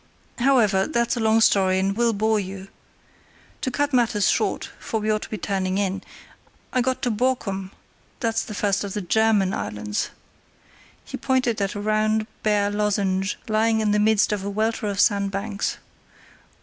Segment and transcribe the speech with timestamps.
[0.39, 2.69] However, that's a long story, and will bore you.
[3.61, 6.01] To cut matters short, for we ought to be turning in,
[6.73, 10.09] I got to Borkum—that's the first of the German islands."
[11.05, 14.99] He pointed at a round bare lozenge lying in the midst of a welter of
[14.99, 15.77] sandbanks.